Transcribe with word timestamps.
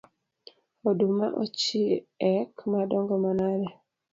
Oduma 0.89 1.25
ochiek 1.41 2.53
madongo 2.73 3.13
manade 3.23 3.69